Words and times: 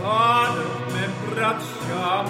God 0.00 0.56
me 0.92 1.04
braccia 1.34 2.22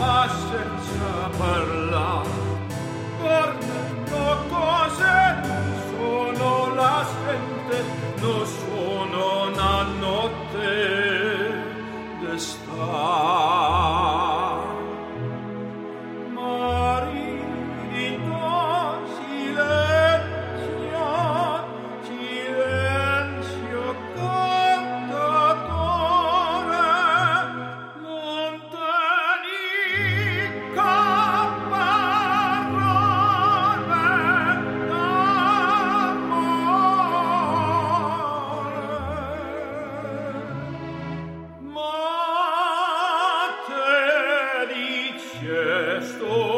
dice 45.40 46.57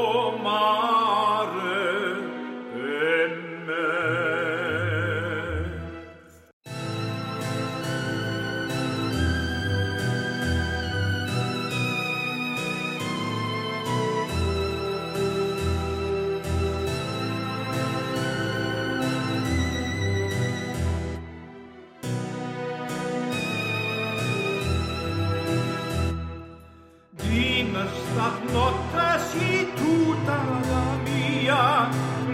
Dime 27.81 27.97
stat 28.13 28.45
notte 28.53 29.09
si 29.31 29.73
tutta 29.75 30.37
la 30.69 30.89
mia. 31.03 31.89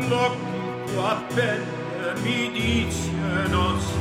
L'occhio 0.08 1.16
pelle 1.34 2.14
mi 2.22 2.50
dice 2.50 3.12
non 3.48 3.78
si 3.78 3.94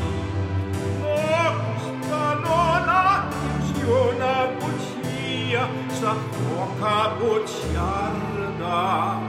questa 1.01 2.33
non 2.33 2.89
attenzione 2.89 4.55
bugia 4.57 5.67
sa 5.89 6.16
poca 6.33 7.09
bugiarda 7.19 9.25